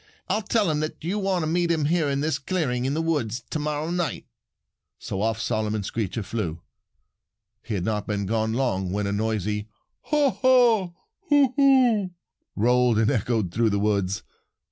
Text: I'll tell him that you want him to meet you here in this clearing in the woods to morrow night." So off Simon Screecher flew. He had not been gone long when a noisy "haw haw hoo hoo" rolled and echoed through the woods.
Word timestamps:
I'll 0.27 0.41
tell 0.41 0.71
him 0.71 0.79
that 0.79 1.03
you 1.03 1.19
want 1.19 1.43
him 1.43 1.49
to 1.49 1.53
meet 1.53 1.69
you 1.69 1.83
here 1.83 2.09
in 2.09 2.21
this 2.21 2.39
clearing 2.39 2.85
in 2.85 2.95
the 2.95 3.03
woods 3.03 3.43
to 3.51 3.59
morrow 3.59 3.91
night." 3.91 4.25
So 4.97 5.21
off 5.21 5.39
Simon 5.39 5.83
Screecher 5.83 6.23
flew. 6.23 6.63
He 7.61 7.75
had 7.75 7.85
not 7.85 8.07
been 8.07 8.25
gone 8.25 8.51
long 8.53 8.91
when 8.91 9.05
a 9.05 9.11
noisy 9.11 9.69
"haw 10.05 10.31
haw 10.31 10.93
hoo 11.29 11.53
hoo" 11.55 12.09
rolled 12.55 12.97
and 12.97 13.11
echoed 13.11 13.51
through 13.51 13.69
the 13.69 13.77
woods. 13.77 14.23